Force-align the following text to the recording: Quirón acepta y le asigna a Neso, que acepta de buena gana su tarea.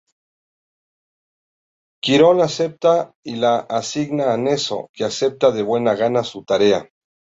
Quirón 2.01 2.41
acepta 2.41 3.13
y 3.23 3.35
le 3.35 3.45
asigna 3.69 4.33
a 4.33 4.37
Neso, 4.37 4.89
que 4.93 5.03
acepta 5.03 5.51
de 5.51 5.61
buena 5.61 5.93
gana 5.93 6.23
su 6.23 6.43
tarea. 6.43 6.89